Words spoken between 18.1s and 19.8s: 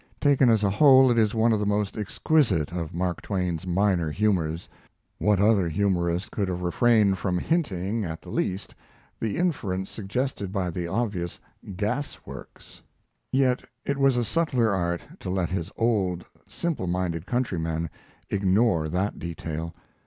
ignore that detail.